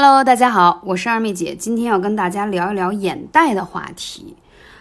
[0.00, 4.36] Hello，大家好，我是二妹姐，今天要跟大家聊一聊眼袋的话题。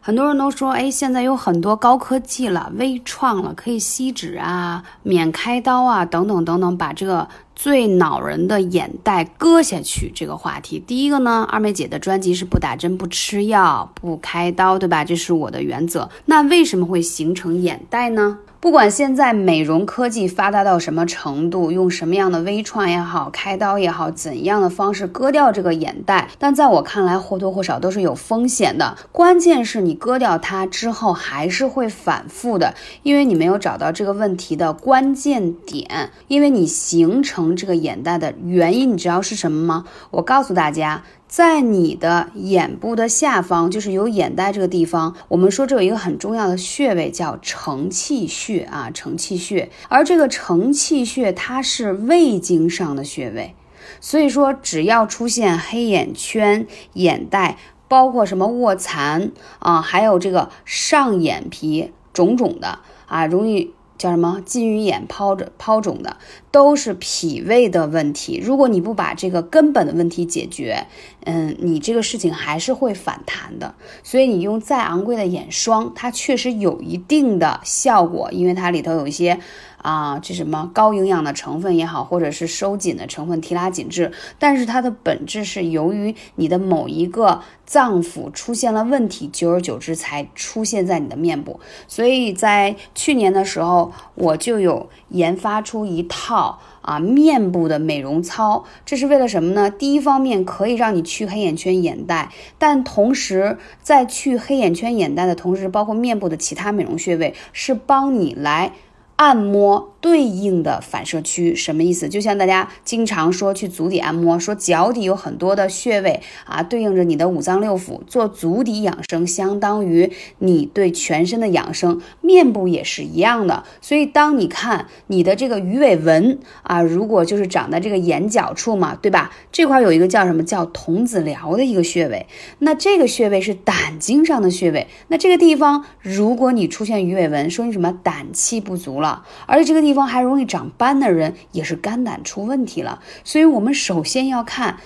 [0.00, 10.10] 很多人都说，哎，现在有很多高科技了，微创了，可以吸脂啊，免开刀啊，等等等等，把这个最恼人的眼袋割下去。
[10.14, 15.04] 这个话题，第一个呢，二妹姐的专辑是不打针、不吃药、不开刀，对吧？
[15.04, 16.08] 这是我的原则。
[16.26, 18.38] 那为什么会形成眼袋呢？
[18.60, 28.96] 不管现在美容科技发达到什么程度，用什么样的微创也好，开刀也好，怎样的方式割掉这个眼袋，但在我看来或多或少都是有风险的。
[29.10, 36.10] 关键是你割掉它之后还是会反复的，因为你没有找到这个问题的关键点。
[36.28, 39.84] 因为你形成这个眼袋的原因，你知道是什么吗？
[40.10, 41.02] 我告诉大家。
[41.26, 49.70] 在你的眼部的下方，就是有眼袋这个地方，我们说这有一个很重要的穴位叫承泣穴啊，承泣穴。
[49.88, 53.54] 而这个承泣穴它是胃经上的穴位，
[53.98, 57.56] 所以说只要出现黑眼圈、眼袋，
[57.88, 63.72] 包括什么卧蚕啊，还有这个上眼皮肿肿的啊，容易。
[64.02, 66.16] 叫什么金鱼眼抛着抛肿的，
[66.50, 68.40] 都是脾胃的问题。
[68.42, 70.88] 如果你不把这个根本的问题解决，
[71.24, 73.76] 嗯，你这个事情还是会反弹的。
[74.02, 79.38] 所以你用再昂贵的眼霜，它确实有一定的效果，因为它里头有一些。
[79.82, 91.60] 啊，这什么高营养的成分也好，或者是收紧的成分提拉紧致，但是它的本质是由于你的某一个脏腑出现了问题，久而久之才出现在你的面部。
[91.88, 99.68] 所以在去年的时候，我就有研发出一套啊面部的美容操，这是为了什么呢？
[99.68, 108.72] 第一方面可以让你去黑眼圈、眼袋，但同时在去黑眼圈、眼袋的同时，包括面部的其他美容穴位，是帮你来。
[109.16, 112.08] 按摩对应的反射区什么意思？
[112.08, 122.02] 就像大家经常说去足底按摩，说脚底有很多的穴位啊，对应着你的五脏六腑做足底养生，相当于你对全身的养生。
[122.20, 129.30] 面部也是一样的，所以当你看你的这个鱼尾纹啊，如果就是长在这个眼角处嘛，对吧？
[129.52, 132.26] 这块有一个叫什么叫童子髎的一个穴位，
[132.58, 137.92] 那这个穴位是胆经上的穴位，那这个地方如果你出现鱼尾纹，说明什么？
[138.02, 139.24] 胆气不足了。
[139.46, 143.02] 而且这个地地方还容易长斑的人，也是肝胆出问题了。
[143.24, 144.78] 所以，我们首先要看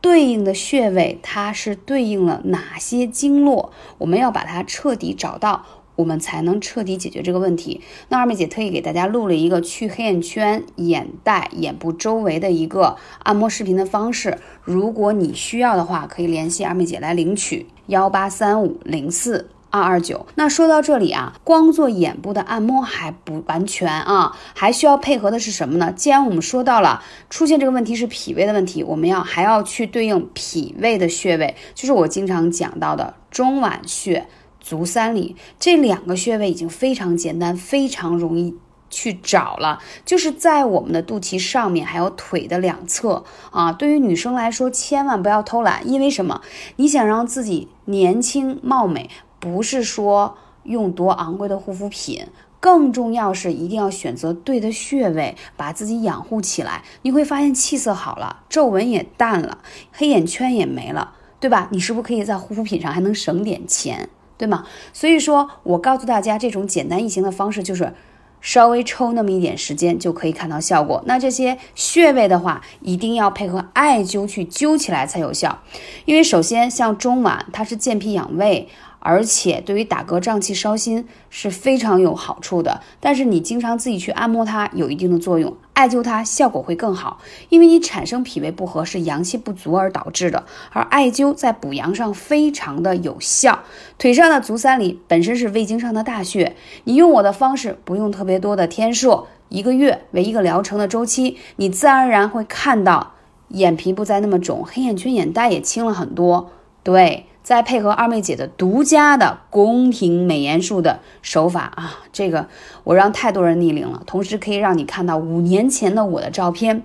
[0.00, 5.64] 对应的穴位，它是对应了哪些经络，我们要把它彻底找到，
[5.94, 7.80] 我们才能彻底解决这个问题。
[8.08, 19.50] 那二妹姐特意给大家录了一个去黑眼圈、眼袋、眼部周围的一个按摩视频的方式，如果你需要的话，可以联系二妹姐来领取幺八三五零四。
[19.78, 25.92] 二二九，那说到这里啊，光做眼部的按摩还不完全啊，还需要配合的是什么呢？
[25.92, 34.26] 既然我们说到了出现这个问题是脾胃的问题，我们要还要去对应脾胃的穴位，就是我经常讲到的中脘穴、
[34.60, 38.56] 足三里这两个穴位，已经非常简单，非常容易
[38.90, 43.70] 去找了，就是在我们的肚脐上面，还有腿的两侧啊。
[43.70, 46.40] 对于女生来说，千万不要偷懒，因为什么？
[46.76, 49.10] 你想让自己年轻貌美。
[49.38, 52.26] 不是说用多昂贵的护肤品，
[52.60, 56.82] 更重要是一定要选择对的穴位，把自己养护起来。
[57.02, 59.58] 你会发现气色好了，皱纹也淡了，
[59.92, 61.68] 黑眼圈也没了，对吧？
[61.72, 64.64] 你是不是可以在护肤品上还能省点钱，对吗？
[64.92, 67.94] 所以说我告诉大家，这种简单易行的方式就是。
[68.40, 71.02] 稍微抽那么一点时间就可以看到效果。
[71.06, 75.58] 那这些穴位的话，一定要配合艾灸去灸起来才有效。
[76.04, 78.68] 因为首先像中脘，它是健脾养胃。
[79.00, 93.60] 而且对于打嗝胀气烧心是非常有好处的，但是你经常自己去按摩它有一定的作用，艾灸它效果会更好，因为你产生脾胃不和是阳气不足而导致的，而艾灸在补阳上非常的有效。
[93.98, 103.12] 腿上的足三里本身是胃经上的大穴，你用我的方式，不用特别多的天数，一个月为一个疗程的周期，你自然而然会看到
[103.48, 106.50] 眼皮不再那么肿，黑眼圈、眼袋也轻了很多。
[106.82, 107.26] 对。
[107.48, 112.46] 再配合二妹姐的独家的宫廷美颜术的手法啊，这个
[112.84, 116.82] 我让太多人逆龄了，同时可以让你看到五年前的我的照片，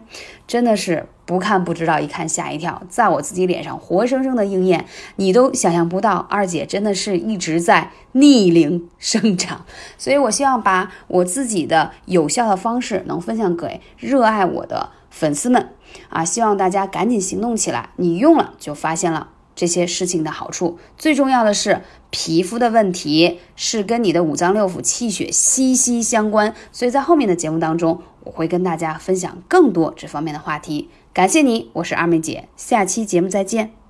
[0.48, 4.86] 真的是不看不知道，一看吓一跳，在我自己脸上活生生的应验，
[5.18, 9.66] 你都想象不到，二姐真的是一直在逆龄生长，
[9.98, 15.72] 所以我希望把我自己的有效的方式能分享给热爱我的粉丝们。
[16.08, 19.28] 啊，希望大家赶紧行动起来，你用了就发现了。
[19.56, 30.90] 这些事情的好处，最重要的是皮肤的问题是跟你的五脏六腑、气血息息相关，所以在后面的节目当中，我会跟大家分享更多这方面的话题。
[31.14, 33.83] 感谢你，我是二妹姐，下期节目再见。